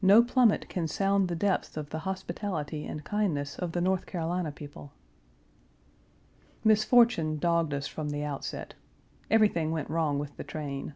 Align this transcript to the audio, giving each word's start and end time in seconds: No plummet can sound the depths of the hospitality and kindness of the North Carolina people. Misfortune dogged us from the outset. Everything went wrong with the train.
No 0.00 0.22
plummet 0.22 0.70
can 0.70 0.88
sound 0.88 1.28
the 1.28 1.36
depths 1.36 1.76
of 1.76 1.90
the 1.90 1.98
hospitality 2.08 2.86
and 2.86 3.04
kindness 3.04 3.58
of 3.58 3.72
the 3.72 3.82
North 3.82 4.06
Carolina 4.06 4.50
people. 4.50 4.90
Misfortune 6.64 7.36
dogged 7.36 7.74
us 7.74 7.86
from 7.86 8.08
the 8.08 8.24
outset. 8.24 8.72
Everything 9.30 9.72
went 9.72 9.90
wrong 9.90 10.18
with 10.18 10.34
the 10.38 10.44
train. 10.44 10.94